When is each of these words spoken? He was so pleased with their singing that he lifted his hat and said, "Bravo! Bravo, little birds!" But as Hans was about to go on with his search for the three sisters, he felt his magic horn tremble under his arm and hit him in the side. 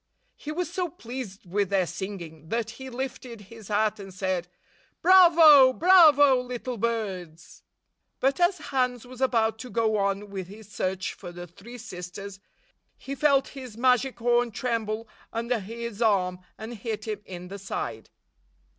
He 0.35 0.51
was 0.51 0.67
so 0.67 0.89
pleased 0.89 1.45
with 1.45 1.69
their 1.69 1.85
singing 1.85 2.49
that 2.49 2.71
he 2.71 2.89
lifted 2.89 3.39
his 3.41 3.67
hat 3.67 3.99
and 3.99 4.11
said, 4.11 4.47
"Bravo! 5.03 5.73
Bravo, 5.73 6.41
little 6.41 6.77
birds!" 6.79 7.61
But 8.19 8.39
as 8.39 8.57
Hans 8.73 9.05
was 9.05 9.21
about 9.21 9.59
to 9.59 9.69
go 9.69 9.97
on 9.97 10.31
with 10.31 10.47
his 10.47 10.67
search 10.71 11.13
for 11.13 11.31
the 11.31 11.45
three 11.45 11.77
sisters, 11.77 12.39
he 12.97 13.13
felt 13.13 13.49
his 13.49 13.77
magic 13.77 14.17
horn 14.17 14.49
tremble 14.49 15.07
under 15.31 15.59
his 15.59 16.01
arm 16.01 16.39
and 16.57 16.73
hit 16.73 17.07
him 17.07 17.21
in 17.27 17.49
the 17.49 17.59
side. 17.59 18.09